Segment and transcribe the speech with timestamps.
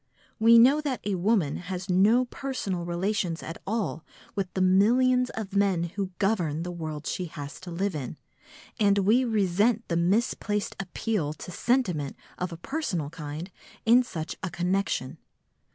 [0.39, 5.55] We know that a woman has no personal relations at all with the millions of
[5.55, 8.17] men who govern the world she has to live in,
[8.79, 13.51] and we resent the misplaced appeal to sentiment of a personal kind
[13.85, 15.19] in such a connection.